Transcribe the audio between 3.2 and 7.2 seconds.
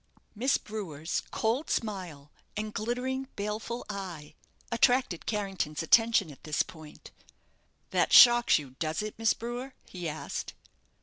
baleful eye, attracted Carrington's attention at this point.